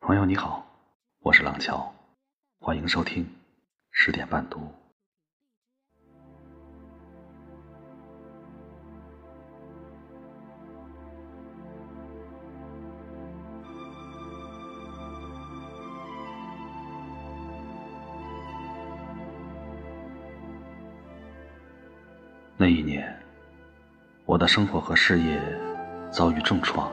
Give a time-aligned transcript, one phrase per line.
[0.00, 0.64] 朋友你好，
[1.20, 1.92] 我是廊桥，
[2.60, 3.28] 欢迎收听
[3.90, 4.60] 十点半读。
[22.56, 23.14] 那一年，
[24.24, 25.40] 我的生活和事业
[26.10, 26.90] 遭遇重创，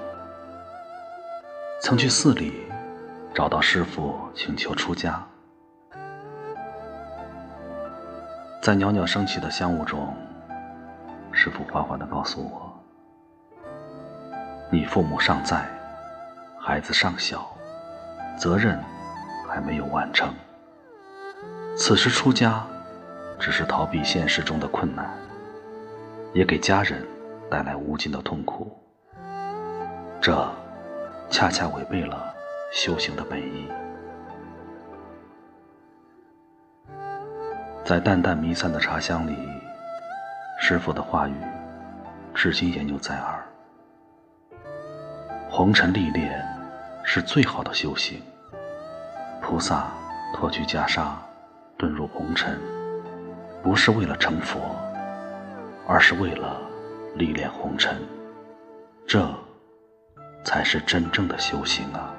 [1.81, 2.51] 曾去寺里
[3.35, 5.21] 找到师傅请求出家，
[8.61, 10.15] 在袅袅升起的香雾中，
[11.33, 12.73] 师傅缓缓地告诉我
[14.71, 15.69] ：“你父母尚在，
[16.61, 17.45] 孩子尚小，
[18.37, 18.81] 责任
[19.45, 20.33] 还没有完成。
[21.75, 22.65] 此时出家，
[23.37, 25.13] 只是逃避现实中的困难。”
[26.33, 27.05] 也给家人
[27.49, 28.81] 带来无尽的痛苦，
[30.21, 30.49] 这
[31.29, 32.34] 恰恰违背了
[32.71, 33.69] 修行的本意。
[37.83, 39.35] 在淡淡弥散的茶香里，
[40.59, 41.35] 师傅的话语
[42.33, 43.43] 至今言犹在耳：
[45.49, 46.43] 红尘历练
[47.03, 48.21] 是最好的修行。
[49.41, 49.91] 菩萨
[50.33, 51.13] 脱去袈裟，
[51.77, 52.59] 遁入红尘，
[53.61, 54.59] 不是为了成佛。
[55.87, 56.59] 而是为了
[57.13, 57.95] 历练红尘，
[59.05, 59.23] 这
[60.43, 62.11] 才是真正的修行啊！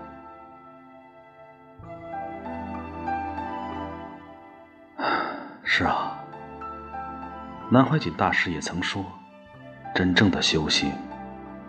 [7.69, 9.05] 南怀瑾大师也曾说，
[9.93, 10.93] 真正的修行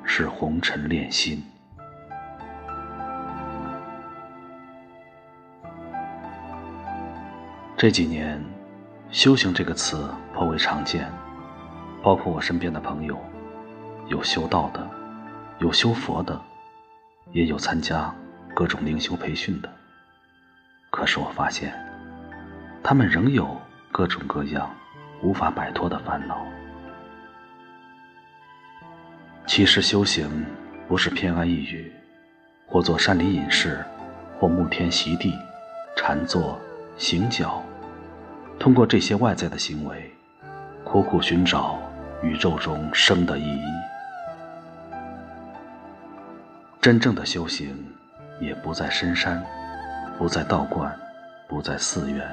[0.03, 1.43] 是红尘炼心。
[7.75, 8.39] 这几年
[9.09, 11.11] ，“修行”这个词颇为常见。
[12.03, 13.19] 包括我身边的朋友，
[14.07, 14.87] 有修道的，
[15.57, 16.39] 有修佛的，
[17.31, 18.13] 也有参加
[18.53, 19.69] 各种灵修培训的。
[20.91, 21.73] 可是我发现，
[22.83, 23.59] 他们仍有
[23.91, 24.69] 各种各样
[25.21, 26.45] 无法摆脱的烦恼。
[29.45, 30.45] 其实修行
[30.87, 31.91] 不是偏安一隅，
[32.67, 33.83] 或做山林隐士，
[34.39, 35.33] 或沐天席地、
[35.95, 36.59] 禅坐、
[36.97, 37.63] 行脚，
[38.59, 40.11] 通过这些外在的行为，
[40.83, 41.79] 苦苦寻找。
[42.23, 43.63] 宇宙中生的意义，
[46.81, 47.77] 真正的修行
[48.39, 49.45] 也不在深山，
[50.17, 50.91] 不在道观，
[51.47, 52.27] 不在寺院，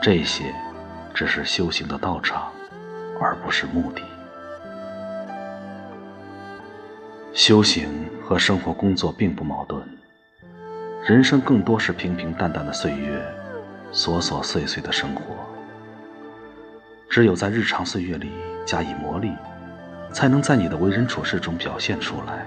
[0.00, 0.44] 这些
[1.16, 2.52] 只是修行的道场，
[3.18, 4.02] 而不是目的。
[7.32, 7.88] 修行
[8.22, 9.82] 和生活工作并不矛盾，
[11.06, 13.18] 人生更多是平平淡淡的岁月，
[13.90, 15.22] 琐琐碎碎的生活。
[17.08, 18.30] 只有在日常岁月里
[18.66, 19.34] 加以磨砺，
[20.12, 22.46] 才能在你的为人处事中表现出来。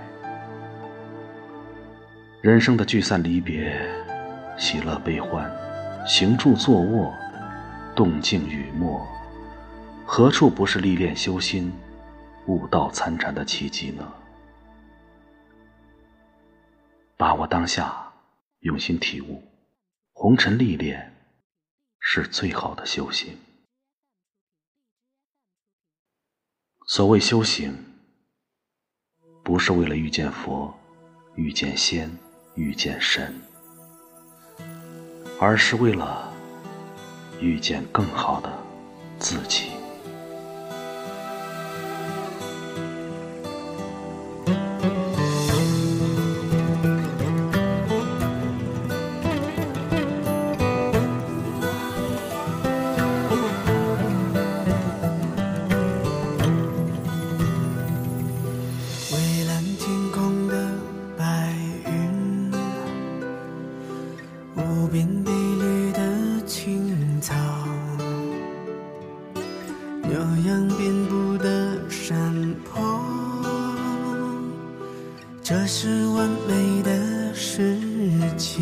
[2.42, 3.82] 人生的聚散离别，
[4.60, 5.52] 喜乐悲欢，
[6.06, 7.12] 行住坐卧，
[8.00, 9.06] 动静与默，
[10.06, 11.70] 何处不是历练修心、
[12.46, 14.10] 悟道参禅的契机呢？
[17.18, 18.14] 把握当下，
[18.62, 19.44] 用心体悟，
[20.14, 21.14] 红尘历练，
[22.00, 23.38] 是最好的修行。
[26.88, 27.76] 所谓修行，
[29.44, 30.74] 不是为了遇见佛、
[31.36, 32.10] 遇见仙、
[32.56, 33.42] 遇见神，
[35.38, 36.29] 而是为了
[37.42, 38.52] 遇见更好的
[39.18, 39.79] 自己。
[70.10, 72.34] 牛羊遍布的山
[72.66, 73.00] 坡
[75.44, 77.78] 这是完美的世
[78.36, 78.60] 界，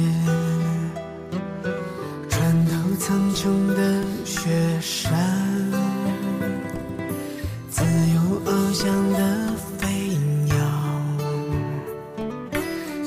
[2.29, 4.49] 穿透苍穹的雪
[4.81, 5.09] 山，
[7.69, 7.81] 自
[8.13, 10.55] 由翱翔的飞鸟，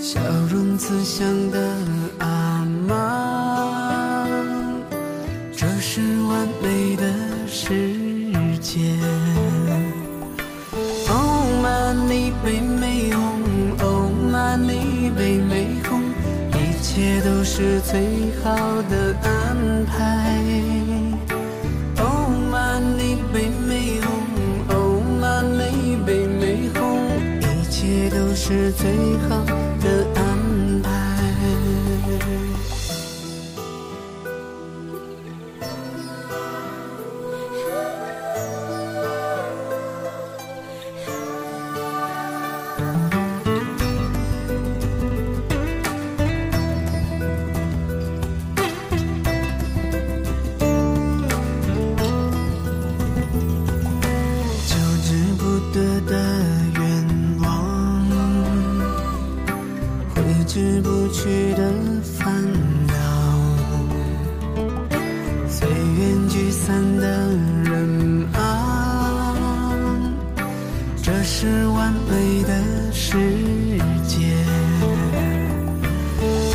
[0.02, 0.19] 笑
[0.50, 1.58] 容慈祥的
[2.19, 3.19] 阿妈，
[15.31, 16.03] 被美红，
[16.55, 18.00] 一切都是最
[18.43, 20.43] 好的安排。
[21.99, 24.12] Oh my，你被美红
[24.71, 27.06] ，Oh my，你被美红，
[27.38, 28.91] 一切都是最
[29.29, 29.44] 好
[29.81, 30.91] 的安排。
[61.12, 61.72] 去的
[62.02, 62.32] 烦
[62.86, 62.92] 恼。
[65.48, 67.06] 随缘聚散的
[67.64, 69.34] 人啊，
[71.02, 72.52] 这是完美的
[72.92, 73.16] 世
[74.06, 74.16] 界。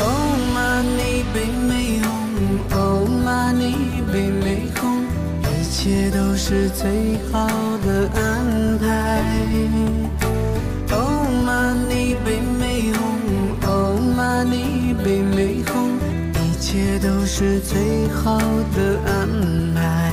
[0.00, 2.06] Oh money 被美红
[2.72, 3.76] ，Oh money
[4.12, 5.04] 被美红，
[5.42, 7.46] 一切都是最好
[7.84, 8.08] 的
[15.66, 15.98] 被美红，
[16.44, 18.38] 一切都是最好
[18.74, 19.28] 的安
[19.74, 20.12] 排。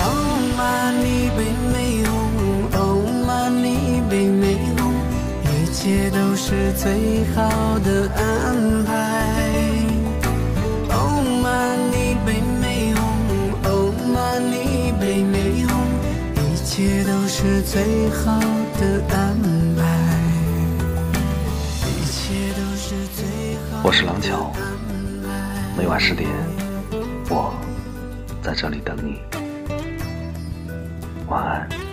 [0.00, 1.38] Oh money 被
[1.72, 1.74] 美
[2.04, 2.14] 红
[2.72, 4.94] ，Oh money 被美红，
[5.44, 7.38] 一切都是最好
[7.80, 8.90] 的安排。
[10.90, 13.00] Oh money 被美红
[13.64, 15.70] ，Oh money 被美红，
[16.36, 17.74] 一切都是最
[18.10, 18.40] 好
[18.80, 18.82] 的
[19.14, 19.35] 安排。
[23.86, 24.52] 我是廊桥，
[25.78, 26.28] 每晚十点，
[27.30, 27.54] 我
[28.42, 29.20] 在这里等你。
[31.28, 31.85] 晚安。